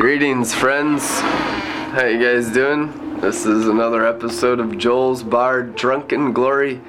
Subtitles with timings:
[0.00, 1.20] Greetings, friends.
[1.20, 3.20] How you guys doing?
[3.20, 6.80] This is another episode of Joel's Bar Drunken Glory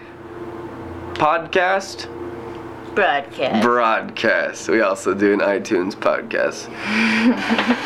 [1.16, 2.08] podcast.
[2.96, 3.62] broadcast.
[3.62, 4.70] Broadcast.
[4.70, 6.68] We also do an iTunes podcast.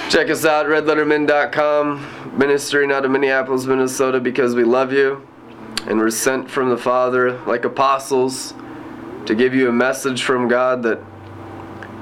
[0.11, 2.37] Check us out, RedLetterMin.com.
[2.37, 5.27] Ministering out of Minneapolis, Minnesota, because we love you
[5.87, 8.53] and we're sent from the Father like apostles
[9.25, 10.99] to give you a message from God that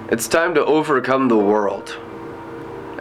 [0.09, 1.97] it's time to overcome the world.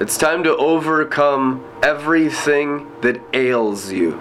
[0.02, 4.20] It's time to overcome everything that ails you.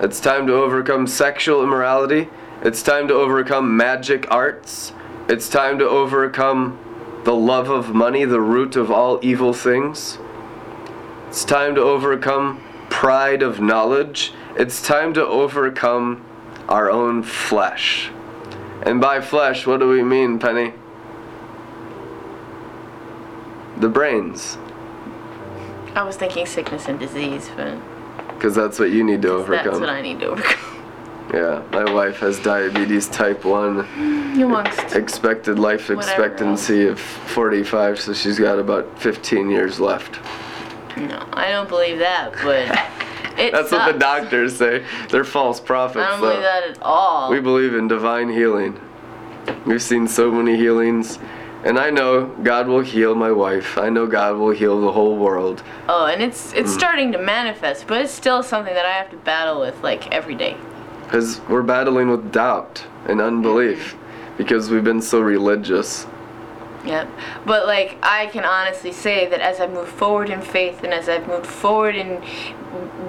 [0.00, 2.28] It's time to overcome sexual immorality.
[2.60, 4.92] It's time to overcome magic arts.
[5.30, 6.78] It's time to overcome
[7.24, 10.18] the love of money, the root of all evil things.
[11.28, 14.34] It's time to overcome pride of knowledge.
[14.56, 16.22] It's time to overcome
[16.68, 18.10] our own flesh.
[18.82, 20.74] And by flesh, what do we mean, Penny?
[23.80, 24.58] The brains.
[25.94, 27.76] I was thinking sickness and disease, but
[28.34, 29.64] Because that's what you need to overcome.
[29.66, 30.64] that's what I need to overcome.
[31.32, 38.14] Yeah, my wife has diabetes type 1, You amongst expected life expectancy of 45, so
[38.14, 40.18] she's got about 15 years left.
[40.96, 42.64] no, I don't believe that, but
[43.38, 43.72] it That's sucks.
[43.86, 44.84] what the doctors say.
[45.10, 46.28] They're false prophets, I don't though.
[46.30, 47.30] believe that at all.
[47.30, 48.80] We believe in divine healing.
[49.66, 51.18] We've seen so many healings.
[51.64, 53.76] And I know God will heal my wife.
[53.78, 55.62] I know God will heal the whole world.
[55.88, 56.78] oh, and it's it's mm.
[56.78, 60.34] starting to manifest, but it's still something that I have to battle with like every
[60.34, 60.56] day.
[61.04, 63.96] Because we're battling with doubt and unbelief.
[64.36, 66.06] Because we've been so religious.
[66.84, 67.08] Yep.
[67.44, 71.08] But like I can honestly say that as I've moved forward in faith and as
[71.08, 72.22] I've moved forward in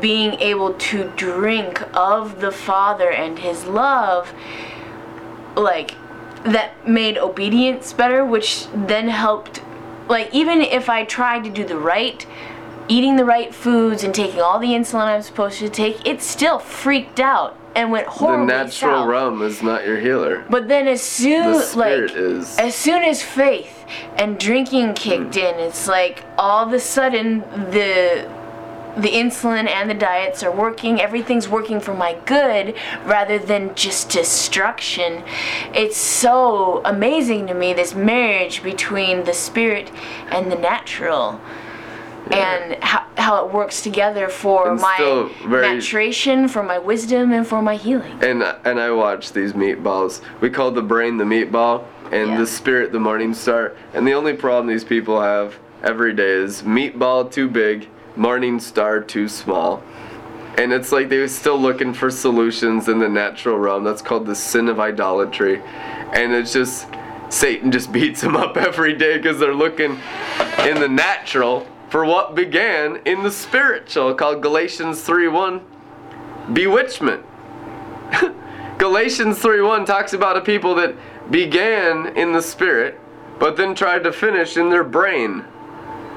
[0.02, 4.34] being able to drink of the Father and his love,
[5.56, 5.92] like
[6.44, 9.62] that made obedience better, which then helped
[10.08, 12.26] like even if I tried to do the right
[12.88, 16.58] eating the right foods and taking all the insulin I'm supposed to take, it still
[16.58, 18.48] freaked out and went horrible.
[18.48, 19.08] The natural south.
[19.08, 20.44] rum is not your healer.
[20.50, 22.58] But then as soon The like is.
[22.58, 23.86] as soon as faith
[24.18, 25.42] and drinking kicked Hmm.
[25.42, 28.28] in, it's like all of a sudden the
[28.98, 31.00] the insulin and the diets are working.
[31.00, 35.24] Everything's working for my good rather than just destruction.
[35.74, 39.92] It's so amazing to me this marriage between the spirit
[40.32, 41.40] and the natural.
[42.32, 47.48] And how, how it works together for And my very- maturation, for my wisdom, and
[47.48, 48.20] for my healing.
[48.24, 50.22] And and I watch these meatballs.
[50.40, 52.38] We call the brain the meatball and Yeah.
[52.38, 53.72] the spirit the morning star.
[53.96, 57.88] And the only problem these people have every day is meatball too big,
[58.20, 59.82] morning star too small.
[60.58, 63.86] And it's like they're still looking for solutions in the natural realm.
[63.86, 65.62] That's called the sin of idolatry.
[66.12, 66.88] And it's just
[67.30, 69.98] Satan just beats them up every day because they're looking
[70.68, 75.62] in the natural for what began in the spiritual, called Galatians 3:1,
[76.54, 77.24] bewitchment.
[78.78, 80.94] Galatians 3:1 talks about a people that
[81.32, 83.00] began in the spirit,
[83.40, 85.46] but then tried to finish in their brain.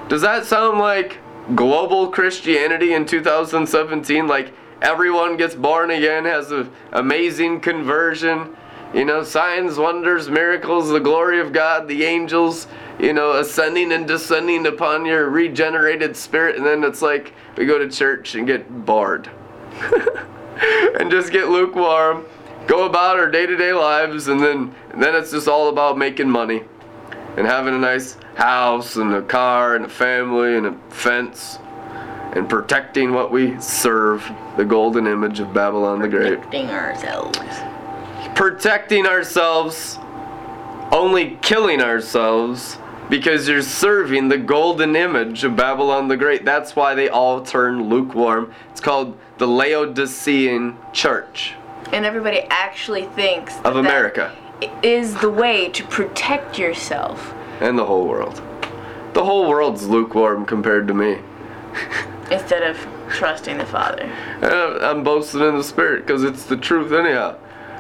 [0.09, 1.19] Does that sound like
[1.55, 4.27] global Christianity in 2017?
[4.27, 8.57] Like everyone gets born again, has an amazing conversion,
[8.95, 12.67] you know, signs, wonders, miracles, the glory of God, the angels,
[12.99, 17.79] you know, ascending and descending upon your regenerated spirit, and then it's like we go
[17.79, 19.31] to church and get bored.
[21.01, 22.25] And just get lukewarm,
[22.69, 26.63] go about our day-to-day lives, and then and then it's just all about making money
[27.37, 31.59] and having a nice house and a car and a family and a fence
[32.33, 36.41] and protecting what we serve, the golden image of Babylon the Great.
[36.41, 37.39] Protecting ourselves.
[38.35, 39.99] Protecting ourselves,
[40.91, 42.79] only killing ourselves
[43.11, 46.45] because you're serving the golden image of Babylon the Great.
[46.47, 48.55] That's why they all turn lukewarm.
[48.71, 51.55] It's called the Laodicean Church
[51.93, 54.35] And everybody actually thinks of America
[54.83, 58.43] is the way to protect yourself and the whole world.
[59.15, 61.19] The whole world's lukewarm compared to me.
[62.31, 62.77] instead of
[63.11, 64.03] trusting the Father.
[64.03, 67.37] And I'm I'm boasting in the spirit because it's the truth, anyhow.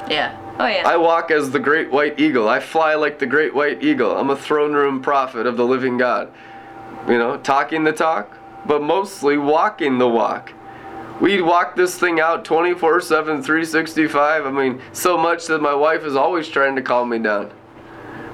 [0.08, 0.38] Yeah.
[0.58, 0.86] Oh yeah.
[0.86, 2.48] I walk as the great white eagle.
[2.48, 4.16] I fly like the great white eagle.
[4.16, 6.30] I'm a throne room prophet of the living God.
[7.08, 8.36] You know, talking the talk,
[8.66, 10.52] but mostly walking the walk.
[11.22, 14.44] We walk this thing out 24 7, 365.
[14.44, 17.52] I mean, so much that my wife is always trying to calm me down.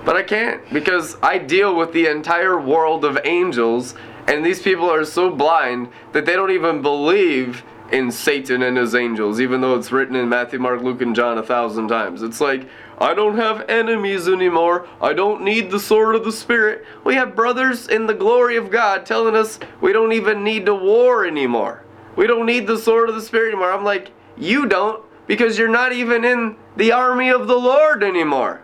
[0.07, 3.95] But I can't because I deal with the entire world of angels,
[4.27, 7.63] and these people are so blind that they don't even believe
[7.93, 11.37] in Satan and his angels, even though it's written in Matthew, Mark, Luke, and John
[11.37, 12.23] a thousand times.
[12.23, 14.89] It's like, I don't have enemies anymore.
[15.03, 16.87] I don't need the sword of the Spirit.
[17.05, 20.75] We have brothers in the glory of God telling us we don't even need to
[20.75, 21.85] war anymore.
[22.19, 23.71] We don't need the sword of the Spirit anymore.
[23.71, 28.61] I'm like, you don't, because you're not even in the army of the Lord anymore.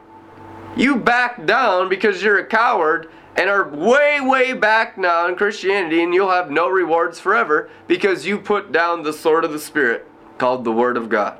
[0.76, 6.02] You back down because you're a coward and are way, way back now in Christianity,
[6.02, 10.04] and you'll have no rewards forever because you put down the sword of the Spirit
[10.36, 11.38] called the Word of God.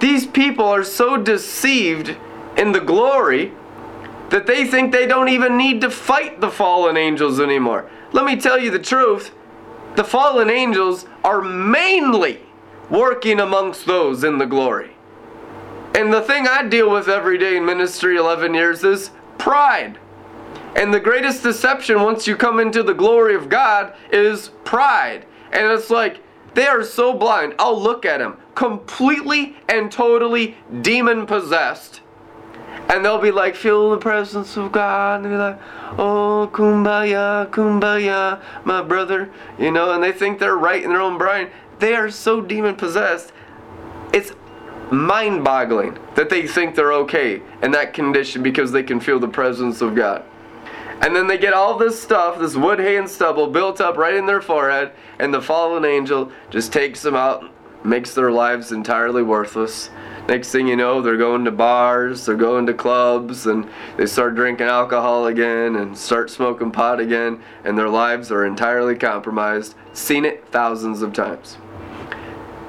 [0.00, 2.16] These people are so deceived
[2.56, 3.52] in the glory
[4.30, 7.86] that they think they don't even need to fight the fallen angels anymore.
[8.12, 9.34] Let me tell you the truth
[9.96, 12.40] the fallen angels are mainly
[12.90, 14.90] working amongst those in the glory.
[15.94, 19.98] And the thing I deal with every day in ministry 11 years is pride.
[20.76, 25.24] And the greatest deception once you come into the glory of God is pride.
[25.52, 26.20] And it's like,
[26.52, 27.54] they are so blind.
[27.58, 32.02] I'll look at them completely and totally demon possessed.
[32.88, 35.22] And they'll be like, feel the presence of God.
[35.22, 35.60] And be like,
[35.98, 39.30] oh, kumbaya, kumbaya, my brother.
[39.58, 41.48] You know, and they think they're right in their own brain.
[41.78, 43.32] They are so demon possessed.
[44.12, 44.32] It's
[44.90, 49.28] mind boggling that they think they're okay in that condition because they can feel the
[49.28, 50.24] presence of God.
[51.00, 54.14] And then they get all this stuff, this wood, hay, and stubble built up right
[54.14, 57.44] in their forehead, and the fallen angel just takes them out,
[57.84, 59.90] makes their lives entirely worthless.
[60.28, 64.34] Next thing you know, they're going to bars, they're going to clubs, and they start
[64.34, 69.76] drinking alcohol again and start smoking pot again, and their lives are entirely compromised.
[69.92, 71.58] Seen it thousands of times.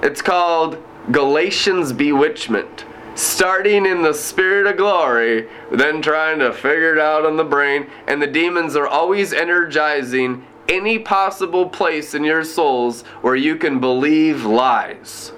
[0.04, 0.77] It's called
[1.12, 2.86] Galatians bewitchment
[3.18, 7.88] starting in the spirit of glory, then trying to figure it out on the brain.
[8.07, 13.80] And the demons are always energizing any possible place in your souls where you can
[13.80, 15.31] believe lies.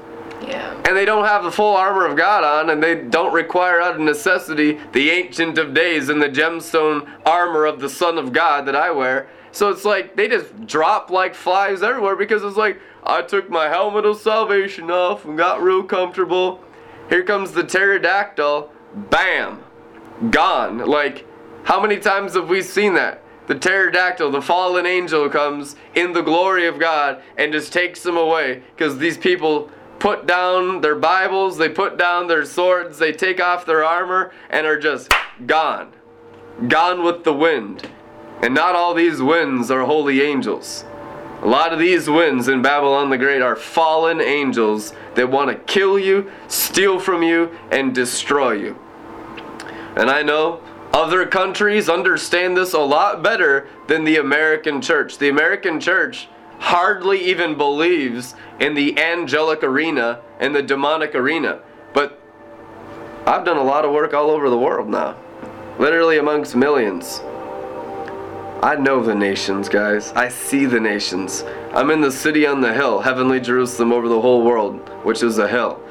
[0.56, 3.96] And they don't have the full armor of God on, and they don't require out
[3.96, 8.66] of necessity the Ancient of Days and the gemstone armor of the Son of God
[8.66, 9.30] that I wear.
[9.52, 13.68] So it's like they just drop like flies everywhere because it's like I took my
[13.68, 16.64] helmet of salvation off and got real comfortable
[17.10, 18.72] here comes the pterodactyl.
[19.10, 19.64] Bam.
[20.30, 20.78] Gone.
[20.80, 21.26] Like,
[21.64, 23.24] how many times have we seen that?
[23.48, 28.16] The pterodactyl, the fallen angel, comes in the glory of God and just takes them
[28.16, 28.62] away.
[28.76, 33.66] Because these people put down their Bibles, they put down their swords, they take off
[33.66, 35.12] their armor, and are just
[35.46, 35.92] gone.
[36.68, 37.90] Gone with the wind.
[38.42, 40.86] And not all these winds are holy angels.
[41.42, 45.74] A lot of these winds in Babylon the Great are fallen angels that want to
[45.74, 48.78] kill you, steal from you, and destroy you.
[49.96, 50.62] And I know
[50.94, 55.18] other countries understand this a lot better than the American church.
[55.18, 56.28] The American church
[56.60, 61.60] hardly even believes in the angelic arena and the demonic arena.
[61.94, 62.22] But
[63.26, 65.18] I've done a lot of work all over the world now,
[65.80, 67.22] literally amongst millions.
[68.62, 70.12] I know the nations, guys.
[70.12, 71.46] I see the nations.
[71.72, 75.38] I'm in the city on the hill, heavenly Jerusalem over the whole world, which is
[75.38, 75.82] a hill.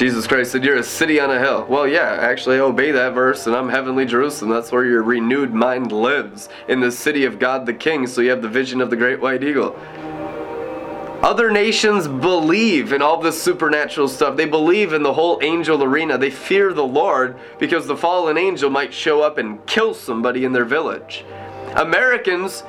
[0.00, 1.66] Jesus Christ said, You're a city on a hill.
[1.68, 4.50] Well, yeah, actually, obey that verse, and I'm heavenly Jerusalem.
[4.50, 8.30] That's where your renewed mind lives, in the city of God the King, so you
[8.30, 9.78] have the vision of the great white eagle.
[11.22, 14.38] Other nations believe in all this supernatural stuff.
[14.38, 16.16] They believe in the whole angel arena.
[16.16, 20.54] They fear the Lord because the fallen angel might show up and kill somebody in
[20.54, 21.26] their village.
[21.76, 22.62] Americans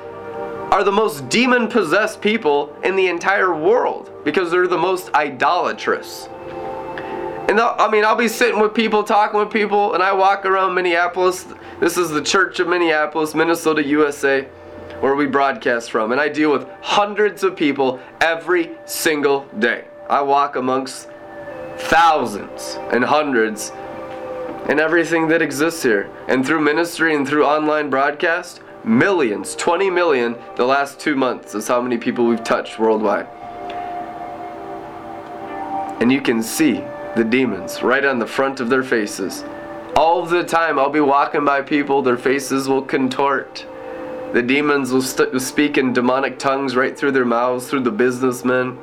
[0.69, 6.27] are the most demon possessed people in the entire world because they're the most idolatrous.
[7.51, 10.73] And I mean, I'll be sitting with people, talking with people, and I walk around
[10.73, 11.45] Minneapolis.
[11.81, 14.43] This is the Church of Minneapolis, Minnesota, USA,
[15.01, 16.13] where we broadcast from.
[16.13, 19.83] And I deal with hundreds of people every single day.
[20.09, 21.09] I walk amongst
[21.77, 23.73] thousands and hundreds
[24.69, 26.09] and everything that exists here.
[26.29, 31.67] And through ministry and through online broadcast, Millions, 20 million the last two months is
[31.67, 33.27] how many people we've touched worldwide.
[36.01, 36.81] And you can see
[37.15, 39.43] the demons right on the front of their faces.
[39.95, 43.65] All the time, I'll be walking by people, their faces will contort.
[44.33, 48.77] The demons will st- speak in demonic tongues right through their mouths, through the businessmen,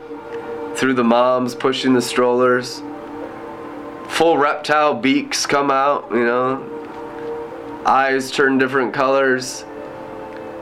[0.74, 2.82] through the moms pushing the strollers.
[4.08, 7.82] Full reptile beaks come out, you know.
[7.86, 9.64] Eyes turn different colors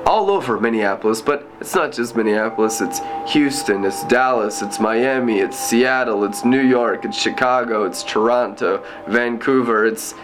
[0.07, 3.01] all over Minneapolis, but it's not just Minneapolis, it's
[3.33, 9.85] Houston, it's Dallas, it's Miami, it's Seattle, it's New York, it's Chicago, it's Toronto, Vancouver,
[9.85, 10.15] it's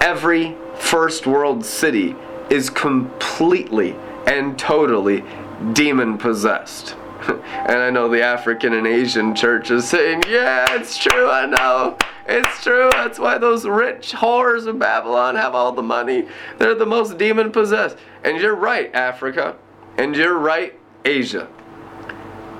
[0.00, 2.14] every first world city
[2.48, 5.24] is completely and totally
[5.72, 6.94] demon possessed.
[7.28, 11.96] and I know the African and Asian church is saying, yeah, it's true, I know.
[12.26, 12.88] It's true.
[12.92, 16.26] That's why those rich whores of Babylon have all the money.
[16.58, 17.96] They're the most demon possessed.
[18.24, 19.56] And you're right, Africa.
[19.96, 21.48] And you're right, Asia.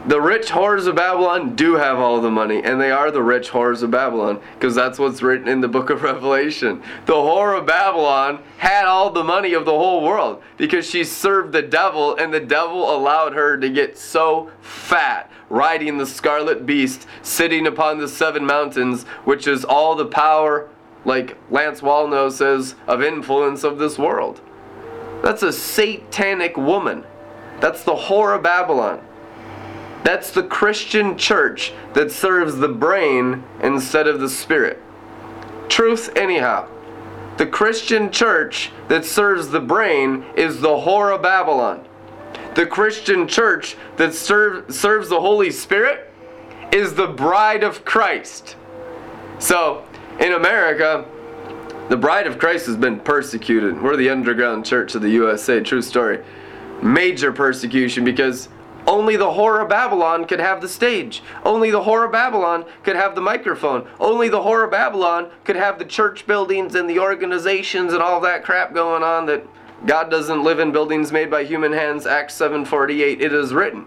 [0.05, 3.51] The rich whores of Babylon do have all the money, and they are the rich
[3.51, 6.83] whores of Babylon, because that's what's written in the book of Revelation.
[7.07, 11.53] The whore of Babylon had all the money of the whole world because she served
[11.53, 17.07] the devil, and the devil allowed her to get so fat, riding the scarlet beast,
[17.23, 20.69] sitting upon the seven mountains, which is all the power,
[21.05, 24.41] like Lance Wallnau says, of influence of this world.
[25.23, 27.05] That's a satanic woman.
[27.61, 29.01] That's the whore of Babylon.
[30.05, 34.83] That's the Christian church that serves the brain instead of the spirit.
[35.69, 36.69] Truth, anyhow.
[37.37, 41.87] The Christian church that serves the brain is the whore of Babylon.
[42.55, 46.11] The Christian church that serve, serves the Holy Spirit
[46.73, 48.57] is the bride of Christ.
[49.39, 49.85] So,
[50.21, 51.07] in America,
[51.89, 53.81] the bride of Christ has been persecuted.
[53.83, 56.23] We're the underground church of the USA, true story.
[56.81, 58.49] Major persecution because
[58.87, 61.23] only the whore of Babylon could have the stage.
[61.45, 63.87] Only the whore of Babylon could have the microphone.
[64.01, 68.21] Only the whore of Babylon could have the church buildings and the organizations and all
[68.23, 69.47] that crap going on that
[69.87, 72.07] God doesn't live in buildings made by human hands.
[72.07, 73.87] Acts 7:48 it is written.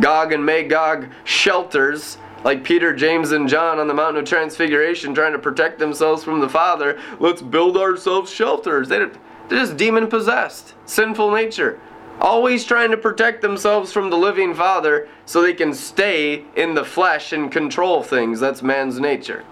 [0.00, 5.32] Gog and Magog shelters like Peter, James, and John on the Mountain of Transfiguration trying
[5.32, 6.96] to protect themselves from the Father.
[7.18, 8.88] Let's build ourselves shelters.
[8.88, 9.10] They're
[9.50, 11.80] just demon possessed, sinful nature
[12.18, 16.82] always trying to protect themselves from the living Father so they can stay in the
[16.82, 18.40] flesh and control things.
[18.40, 19.44] That's man's nature.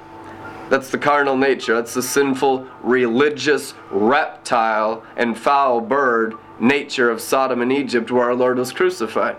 [0.71, 1.75] That's the carnal nature.
[1.75, 8.35] That's the sinful, religious, reptile, and foul bird nature of Sodom and Egypt where our
[8.35, 9.37] Lord was crucified.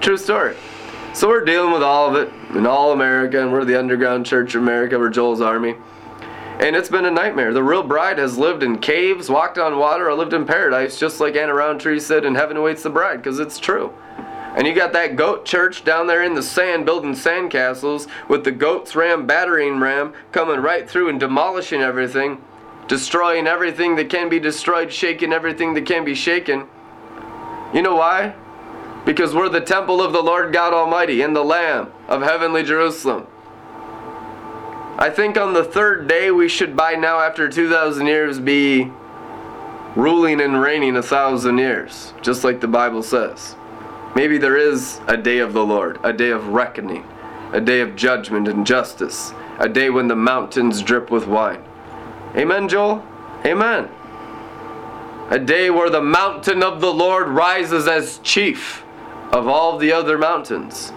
[0.00, 0.56] True story.
[1.16, 4.54] So we're dealing with all of it in all America, and we're the underground church
[4.54, 5.74] of America, we're Joel's army.
[6.60, 7.54] And it's been a nightmare.
[7.54, 11.18] The real bride has lived in caves, walked on water, or lived in paradise, just
[11.18, 13.94] like Anna Rountree said in Heaven Awaits the Bride, because it's true.
[14.58, 18.52] And you got that goat church down there in the sand building sandcastles with the
[18.52, 22.42] goat's ram battering ram coming right through and demolishing everything,
[22.88, 26.66] destroying everything that can be destroyed, shaking everything that can be shaken.
[27.72, 28.34] You know why?
[29.06, 33.28] Because we're the temple of the Lord God Almighty and the Lamb of heavenly Jerusalem.
[34.98, 38.90] I think on the third day we should by now, after 2,000 years, be
[39.94, 43.54] ruling and reigning a thousand years, just like the Bible says.
[44.16, 47.06] Maybe there is a day of the Lord, a day of reckoning,
[47.52, 51.62] a day of judgment and justice, a day when the mountains drip with wine.
[52.34, 53.06] Amen, Joel?
[53.44, 53.88] Amen.
[55.30, 58.82] A day where the mountain of the Lord rises as chief
[59.32, 60.92] of all the other mountains.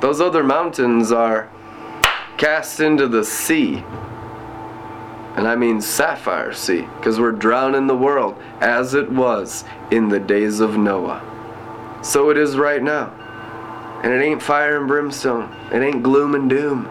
[0.00, 1.50] Those other mountains are
[2.38, 3.84] cast into the sea.
[5.36, 10.18] And I mean sapphire sea, because we're drowning the world as it was in the
[10.18, 11.22] days of Noah.
[12.02, 13.16] So it is right now.
[14.02, 16.90] And it ain't fire and brimstone, it ain't gloom and doom.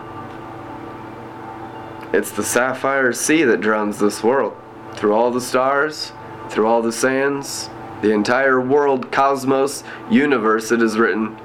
[2.14, 4.56] It's the sapphire sea that drowns this world.
[4.94, 6.12] Through all the stars,
[6.50, 7.70] through all the sands,
[8.02, 11.38] the entire world, cosmos, universe, it is written,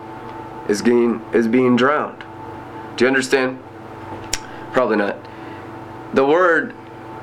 [0.69, 2.25] is being, is being drowned.
[2.97, 3.63] Do you understand?
[4.73, 5.17] Probably not.
[6.15, 6.75] The word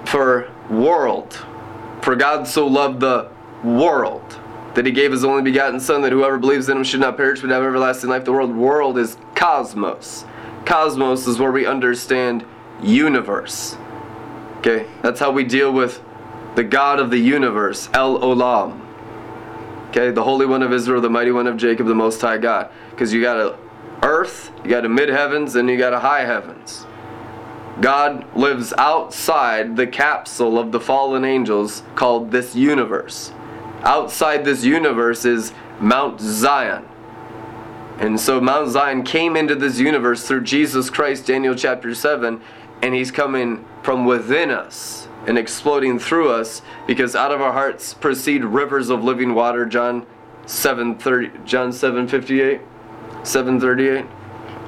[0.05, 1.45] for world,
[2.01, 3.29] for God so loved the
[3.63, 4.37] world
[4.75, 7.41] that he gave his only begotten Son, that whoever believes in him should not perish
[7.41, 8.25] but have everlasting life.
[8.25, 10.25] The word world is cosmos.
[10.65, 12.45] Cosmos is where we understand
[12.81, 13.77] universe.
[14.57, 16.01] Okay, that's how we deal with
[16.55, 18.80] the God of the universe, El Olam.
[19.91, 22.71] Okay, the Holy One of Israel, the Mighty One of Jacob, the Most High God.
[22.91, 23.57] Because you got a
[24.03, 26.85] earth, you got a mid heavens, and you got a high heavens.
[27.81, 33.33] God lives outside the capsule of the fallen angels called this universe.
[33.81, 36.87] Outside this universe is Mount Zion.
[37.99, 42.39] And so Mount Zion came into this universe through Jesus Christ, Daniel chapter 7,
[42.81, 47.93] and he's coming from within us and exploding through us because out of our hearts
[47.93, 50.05] proceed rivers of living water, John
[50.45, 52.59] 7:30 John 7:58
[53.23, 54.05] 738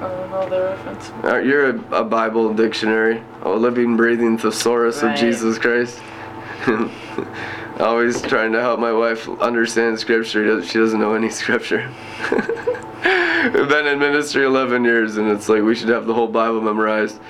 [0.08, 1.10] don't know the reference.
[1.24, 5.14] uh, You're a, a Bible dictionary, a living, breathing thesaurus Right.
[5.14, 6.00] of Jesus Christ.
[7.80, 10.62] Always trying to help my wife understand scripture.
[10.62, 11.88] She doesn't know any scripture.
[12.30, 16.60] We've been in ministry 11 years, and it's like we should have the whole Bible
[16.60, 17.20] memorized.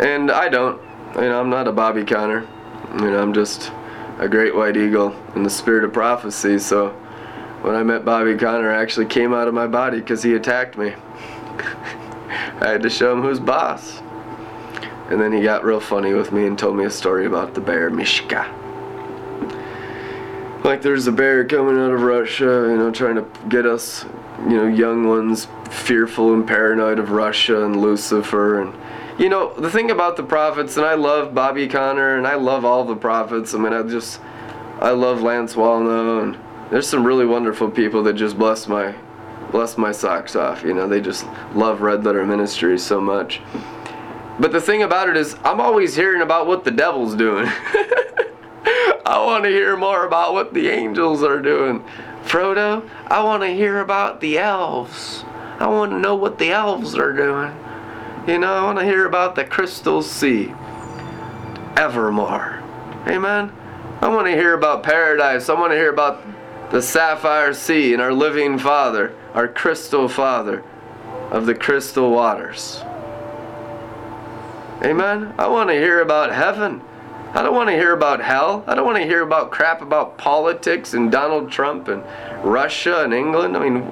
[0.00, 0.80] And I don't.
[1.14, 2.46] You know, I'm not a Bobby Conner.
[2.94, 3.70] You know, I'm just
[4.18, 6.58] a great white eagle in the spirit of prophecy.
[6.58, 6.90] So
[7.62, 10.76] when I met Bobby Conner, I actually came out of my body because he attacked
[10.76, 10.94] me.
[12.60, 14.00] I had to show him who's boss.
[15.10, 17.60] And then he got real funny with me and told me a story about the
[17.60, 18.50] bear Mishka.
[20.64, 24.06] Like there's a bear coming out of Russia, you know, trying to get us,
[24.48, 28.74] you know, young ones fearful and paranoid of Russia and Lucifer and
[29.18, 32.64] you know, the thing about the prophets, and I love Bobby Conner, and I love
[32.64, 33.54] all the prophets.
[33.54, 34.20] I mean, I just,
[34.80, 36.38] I love Lance Wallnau, and
[36.70, 38.94] there's some really wonderful people that just bless my,
[39.52, 40.64] bless my socks off.
[40.64, 43.40] You know, they just love Red Letter Ministries so much.
[44.40, 47.46] But the thing about it is, I'm always hearing about what the devil's doing.
[49.06, 51.84] I want to hear more about what the angels are doing.
[52.24, 55.24] Frodo, I want to hear about the elves.
[55.60, 57.54] I want to know what the elves are doing.
[58.26, 60.54] You know, I want to hear about the crystal sea.
[61.76, 62.62] Evermore.
[63.06, 63.52] Amen.
[64.00, 65.50] I want to hear about paradise.
[65.50, 66.22] I want to hear about
[66.70, 70.64] the sapphire sea and our living Father, our crystal Father
[71.30, 72.80] of the crystal waters.
[74.82, 75.34] Amen.
[75.38, 76.80] I want to hear about heaven.
[77.34, 78.64] I don't want to hear about hell.
[78.66, 82.02] I don't want to hear about crap about politics and Donald Trump and
[82.42, 83.54] Russia and England.
[83.54, 83.82] I mean,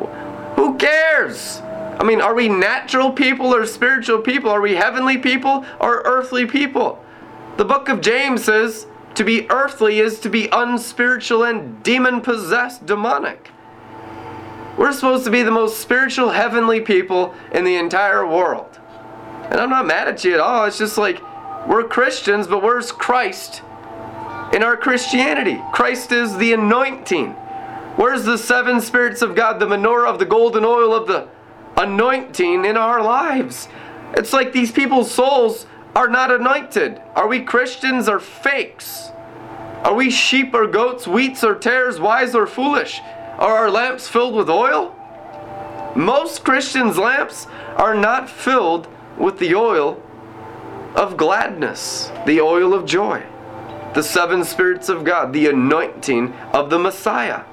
[0.56, 1.60] who cares?
[2.02, 4.50] I mean, are we natural people or spiritual people?
[4.50, 7.00] Are we heavenly people or earthly people?
[7.58, 12.86] The book of James says to be earthly is to be unspiritual and demon possessed,
[12.86, 13.52] demonic.
[14.76, 18.80] We're supposed to be the most spiritual, heavenly people in the entire world.
[19.44, 20.64] And I'm not mad at you at all.
[20.64, 21.20] It's just like
[21.68, 23.62] we're Christians, but where's Christ
[24.52, 25.62] in our Christianity?
[25.72, 27.28] Christ is the anointing.
[27.94, 31.28] Where's the seven spirits of God, the menorah of the golden oil of the
[31.76, 33.68] anointing in our lives.
[34.14, 37.00] It's like these people's souls are not anointed.
[37.14, 39.10] Are we Christians or fakes?
[39.82, 43.00] Are we sheep or goats, wheats or tares, wise or foolish?
[43.38, 44.94] Are our lamps filled with oil?
[45.96, 48.88] Most Christians' lamps are not filled
[49.18, 50.00] with the oil
[50.94, 53.22] of gladness, the oil of joy,
[53.94, 57.44] the seven spirits of God, the anointing of the Messiah.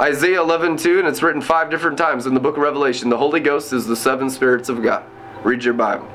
[0.00, 3.10] Isaiah 11, 2, and it's written five different times in the book of Revelation.
[3.10, 5.04] The Holy Ghost is the seven spirits of God.
[5.42, 6.08] Read your Bible.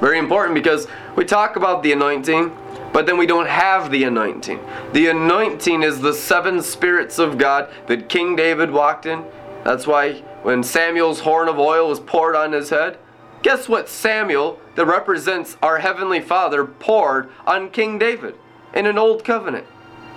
[0.00, 2.56] Very important because we talk about the anointing,
[2.92, 4.58] but then we don't have the anointing.
[4.92, 9.24] The anointing is the seven spirits of God that King David walked in.
[9.64, 12.98] That's why when Samuel's horn of oil was poured on his head,
[13.42, 18.34] guess what Samuel, that represents our Heavenly Father, poured on King David
[18.74, 19.66] in an old covenant?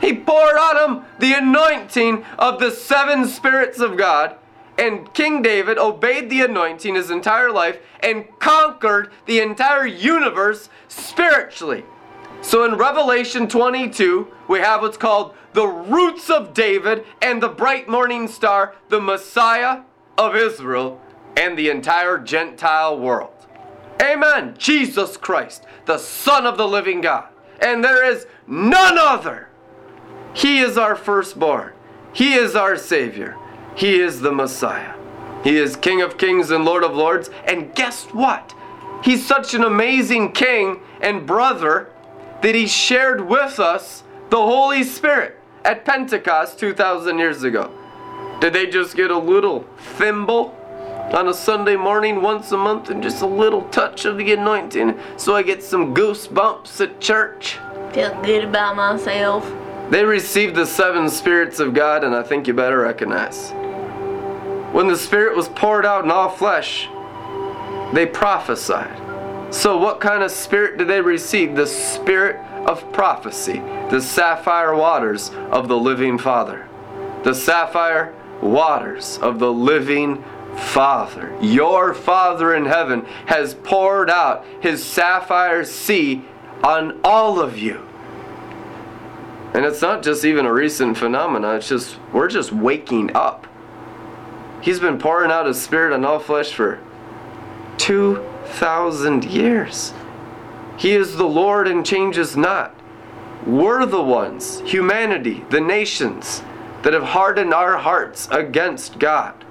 [0.03, 4.35] He poured on him the anointing of the seven spirits of God.
[4.77, 11.85] And King David obeyed the anointing his entire life and conquered the entire universe spiritually.
[12.41, 17.87] So in Revelation 22, we have what's called the roots of David and the bright
[17.87, 19.83] morning star, the Messiah
[20.17, 20.99] of Israel
[21.37, 23.47] and the entire Gentile world.
[24.01, 24.55] Amen.
[24.57, 27.29] Jesus Christ, the Son of the living God.
[27.61, 29.47] And there is none other
[30.33, 31.73] he is our firstborn.
[32.13, 33.37] He is our Savior.
[33.75, 34.93] He is the Messiah.
[35.43, 37.29] He is King of kings and Lord of lords.
[37.45, 38.53] And guess what?
[39.03, 41.89] He's such an amazing king and brother
[42.41, 47.71] that he shared with us the Holy Spirit at Pentecost 2,000 years ago.
[48.39, 50.57] Did they just get a little thimble
[51.13, 54.97] on a Sunday morning once a month and just a little touch of the anointing
[55.17, 57.59] so I get some goosebumps at church?
[57.93, 59.45] Feel good about myself.
[59.93, 63.51] They received the seven spirits of God, and I think you better recognize.
[64.73, 66.89] When the Spirit was poured out in all flesh,
[67.93, 69.53] they prophesied.
[69.53, 71.55] So, what kind of spirit did they receive?
[71.55, 73.59] The spirit of prophecy,
[73.91, 76.67] the sapphire waters of the living Father.
[77.23, 80.23] The sapphire waters of the living
[80.57, 81.37] Father.
[81.39, 86.25] Your Father in heaven has poured out his sapphire sea
[86.63, 87.87] on all of you.
[89.53, 93.47] And it's not just even a recent phenomenon, it's just, we're just waking up.
[94.61, 96.79] He's been pouring out His Spirit on all flesh for
[97.77, 99.93] 2,000 years.
[100.77, 102.75] He is the Lord and changes not.
[103.45, 106.41] We're the ones, humanity, the nations,
[106.81, 109.43] that have hardened our hearts against God.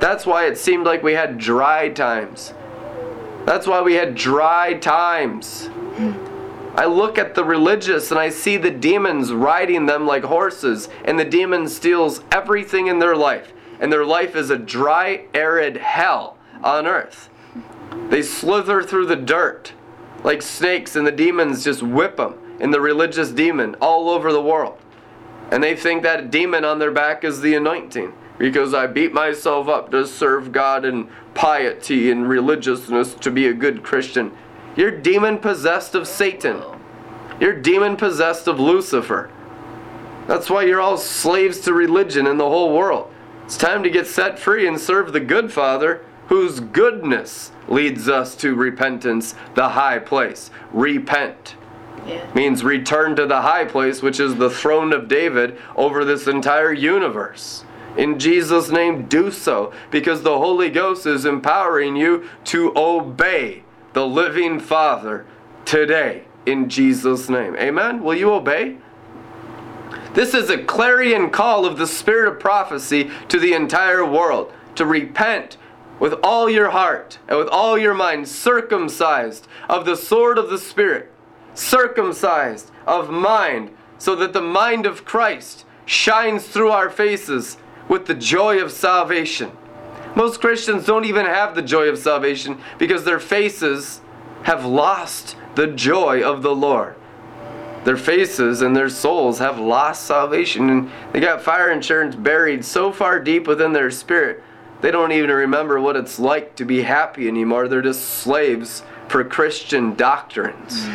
[0.00, 2.52] That's why it seemed like we had dry times.
[3.46, 5.70] That's why we had dry times.
[6.80, 11.18] I look at the religious and I see the demons riding them like horses, and
[11.18, 13.52] the demon steals everything in their life.
[13.80, 17.28] And their life is a dry, arid hell on earth.
[18.08, 19.74] They slither through the dirt
[20.24, 24.40] like snakes, and the demons just whip them and the religious demon all over the
[24.40, 24.78] world.
[25.50, 29.68] And they think that demon on their back is the anointing because I beat myself
[29.68, 34.32] up to serve God in piety and religiousness to be a good Christian.
[34.80, 36.62] You're demon possessed of Satan.
[37.38, 39.30] You're demon possessed of Lucifer.
[40.26, 43.12] That's why you're all slaves to religion in the whole world.
[43.44, 48.34] It's time to get set free and serve the good Father whose goodness leads us
[48.36, 50.50] to repentance, the high place.
[50.72, 51.56] Repent.
[52.06, 52.32] Yeah.
[52.32, 56.72] Means return to the high place, which is the throne of David over this entire
[56.72, 57.66] universe.
[57.98, 64.06] In Jesus' name, do so, because the Holy Ghost is empowering you to obey the
[64.06, 65.26] living Father
[65.64, 66.24] today.
[66.46, 67.56] In Jesus' name.
[67.56, 68.02] Amen?
[68.02, 68.78] Will you obey?
[70.14, 74.86] This is a clarion call of the spirit of prophecy to the entire world to
[74.86, 75.56] repent
[76.00, 80.58] with all your heart and with all your mind, circumcised of the sword of the
[80.58, 81.12] Spirit,
[81.54, 88.14] circumcised of mind, so that the mind of Christ shines through our faces with the
[88.14, 89.52] joy of salvation.
[90.16, 94.00] Most Christians don't even have the joy of salvation because their faces
[94.44, 96.96] have lost the joy of the Lord.
[97.84, 102.92] Their faces and their souls have lost salvation and they got fire insurance buried so
[102.92, 104.42] far deep within their spirit
[104.80, 107.68] they don't even remember what it's like to be happy anymore.
[107.68, 110.86] They're just slaves for Christian doctrines.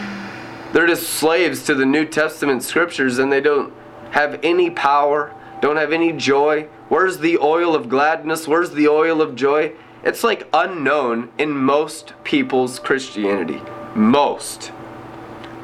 [0.73, 3.73] They're just slaves to the New Testament scriptures and they don't
[4.11, 6.67] have any power, don't have any joy.
[6.87, 8.47] Where's the oil of gladness?
[8.47, 9.73] Where's the oil of joy?
[10.03, 13.61] It's like unknown in most people's Christianity.
[13.95, 14.71] Most.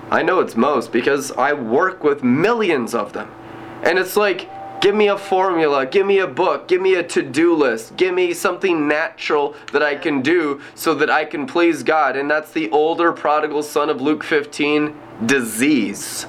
[0.10, 3.32] I know it's most because I work with millions of them.
[3.84, 4.50] And it's like,
[4.82, 8.16] Give me a formula, give me a book, give me a to do list, give
[8.16, 12.18] me something natural that I can do so that I can please God.
[12.18, 16.26] And that's the older prodigal son of Luke 15 disease.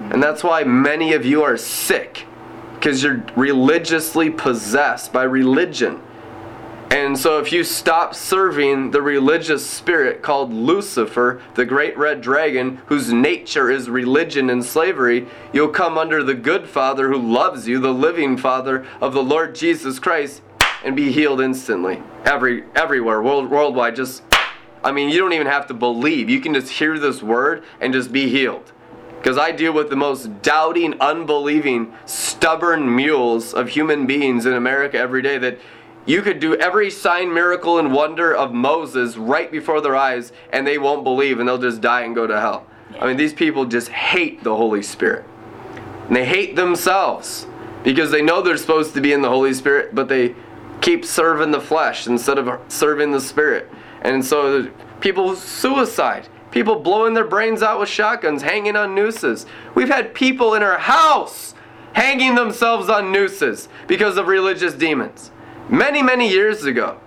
[0.00, 2.26] And that's why many of you are sick
[2.78, 6.00] because you're religiously possessed by religion.
[6.90, 12.80] And so, if you stop serving the religious spirit called Lucifer, the great red dragon,
[12.86, 17.80] whose nature is religion and slavery, you'll come under the good Father who loves you,
[17.80, 20.42] the living Father of the Lord Jesus Christ,
[20.84, 22.00] and be healed instantly.
[22.24, 23.96] Every everywhere, world, worldwide.
[23.96, 24.22] Just,
[24.84, 26.30] I mean, you don't even have to believe.
[26.30, 28.72] You can just hear this word and just be healed.
[29.18, 34.98] Because I deal with the most doubting, unbelieving, stubborn mules of human beings in America
[34.98, 35.58] every day that
[36.06, 40.64] you could do every sign, miracle, and wonder of Moses right before their eyes, and
[40.64, 42.66] they won't believe, and they'll just die and go to hell.
[43.00, 45.24] I mean, these people just hate the Holy Spirit.
[46.06, 47.46] And they hate themselves
[47.82, 50.36] because they know they're supposed to be in the Holy Spirit, but they
[50.80, 53.68] keep serving the flesh instead of serving the Spirit.
[54.02, 59.44] And so people suicide, people blowing their brains out with shotguns, hanging on nooses.
[59.74, 61.54] We've had people in our house
[61.92, 65.30] hanging themselves on nooses because of religious demons
[65.68, 66.98] many, many years ago.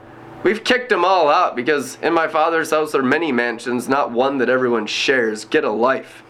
[0.43, 4.11] We've kicked them all out because in my father's house there are many mansions, not
[4.11, 5.45] one that everyone shares.
[5.45, 6.21] Get a life.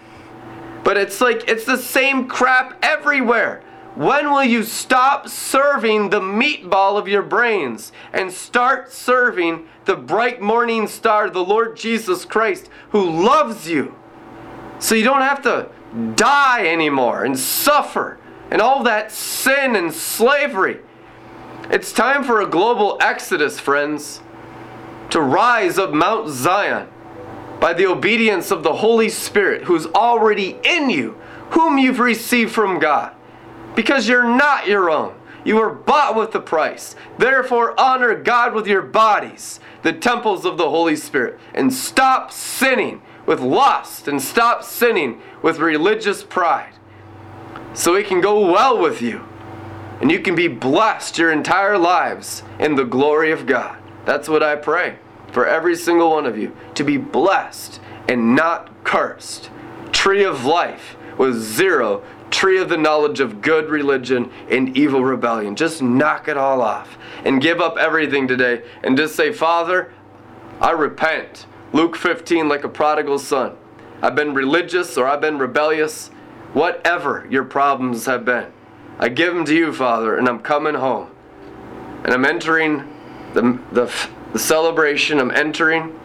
[0.86, 3.62] But it's like, it's the same crap everywhere.
[4.00, 10.40] When will you stop serving the meatball of your brains and start serving the bright
[10.40, 13.94] morning star, the Lord Jesus Christ, who loves you?
[14.80, 15.68] So you don't have to
[16.16, 18.18] die anymore and suffer
[18.50, 20.80] and all that sin and slavery.
[21.70, 24.22] It's time for a global exodus, friends,
[25.10, 26.88] to rise up Mount Zion
[27.60, 32.80] by the obedience of the Holy Spirit who's already in you, whom you've received from
[32.80, 33.14] God.
[33.80, 35.16] Because you're not your own.
[35.46, 36.98] You were bought with a price.
[37.18, 43.02] Therefore, honor God with your bodies, the temples of the Holy Spirit, and stop sinning
[43.26, 46.74] with lust and stop sinning with religious pride
[47.74, 49.24] so it can go well with you
[50.02, 53.78] and you can be blessed your entire lives in the glory of God.
[54.04, 54.98] That's what I pray
[55.32, 59.50] for every single one of you to be blessed and not cursed.
[59.94, 65.56] Tree of life with zero, tree of the knowledge of good religion and evil rebellion.
[65.56, 69.92] Just knock it all off and give up everything today and just say, Father,
[70.62, 71.46] I repent.
[71.74, 73.56] Luke 15, like a prodigal son.
[74.02, 76.10] I've been religious or I've been rebellious,
[76.54, 78.52] whatever your problems have been.
[78.98, 81.10] I give them to you, Father, and I'm coming home.
[82.04, 82.88] And I'm entering
[83.34, 83.94] the, the,
[84.34, 86.00] the celebration, I'm entering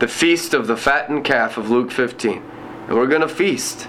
[0.00, 2.42] the feast of the fattened calf of Luke 15.
[2.88, 3.88] And we're going to feast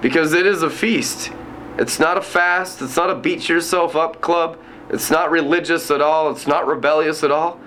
[0.00, 1.32] because it is a feast.
[1.78, 6.00] It's not a fast, it's not a beat yourself up club, it's not religious at
[6.00, 7.60] all, it's not rebellious at all.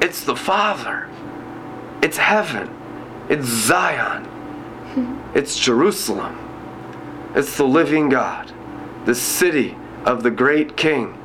[0.00, 1.08] It's the Father,
[2.02, 2.68] it's heaven,
[3.28, 5.36] it's Zion, hmm.
[5.36, 6.38] it's Jerusalem,
[7.34, 8.52] it's the living God,
[9.06, 11.18] the city of the great King,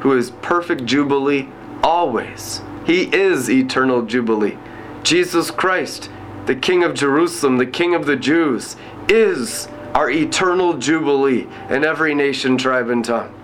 [0.00, 1.48] who is perfect Jubilee
[1.82, 2.62] always.
[2.86, 4.56] He is eternal Jubilee.
[5.02, 6.10] Jesus Christ,
[6.46, 8.76] the King of Jerusalem, the King of the Jews,
[9.08, 13.34] is our eternal jubilee in every nation, tribe, and tongue.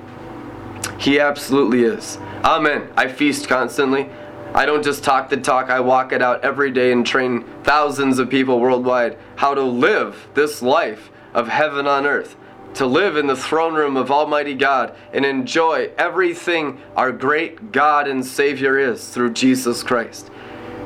[1.00, 2.16] He absolutely is.
[2.44, 2.92] Amen.
[2.96, 4.08] I feast constantly.
[4.54, 8.20] I don't just talk the talk, I walk it out every day and train thousands
[8.20, 12.36] of people worldwide how to live this life of heaven on earth.
[12.74, 18.06] To live in the throne room of Almighty God and enjoy everything our great God
[18.06, 20.30] and Savior is through Jesus Christ.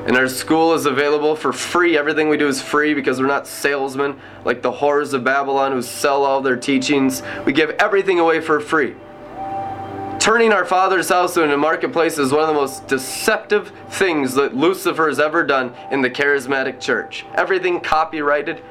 [0.08, 1.98] And our school is available for free.
[1.98, 5.82] Everything we do is free because we're not salesmen like the horrors of Babylon who
[5.82, 7.22] sell all their teachings.
[7.44, 8.96] We give everything away for free.
[10.18, 14.56] Turning our Father's house into a marketplace is one of the most deceptive things that
[14.56, 17.26] Lucifer has ever done in the charismatic church.
[17.34, 18.62] Everything copyrighted.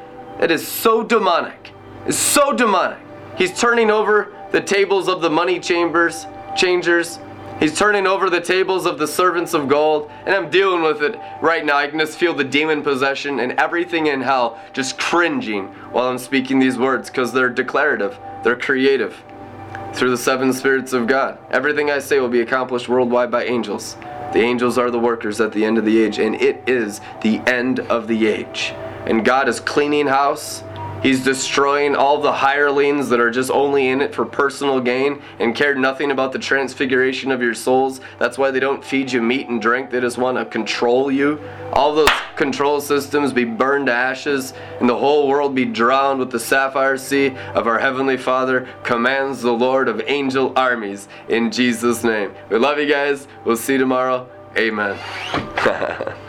[0.41, 1.71] It is so demonic.
[2.07, 2.97] It's so demonic.
[3.37, 7.19] He's turning over the tables of the money chambers, changers.
[7.59, 11.19] He's turning over the tables of the servants of gold, and I'm dealing with it
[11.41, 11.75] right now.
[11.77, 16.19] I can just feel the demon possession and everything in hell just cringing while I'm
[16.19, 19.23] speaking these words because they're declarative, they're creative
[19.93, 21.39] through the seven spirits of God.
[21.49, 23.95] Everything I say will be accomplished worldwide by angels.
[24.33, 27.39] The angels are the workers at the end of the age, and it is the
[27.47, 28.73] end of the age.
[29.07, 30.61] And God is cleaning house.
[31.01, 35.55] He's destroying all the hirelings that are just only in it for personal gain and
[35.55, 38.01] care nothing about the transfiguration of your souls.
[38.17, 39.91] That's why they don't feed you meat and drink.
[39.91, 41.39] They just want to control you.
[41.71, 46.31] All those control systems be burned to ashes and the whole world be drowned with
[46.31, 52.03] the sapphire sea of our Heavenly Father, commands the Lord of angel armies in Jesus'
[52.03, 52.33] name.
[52.49, 53.27] We love you guys.
[53.45, 54.27] We'll see you tomorrow.
[54.57, 54.97] Amen.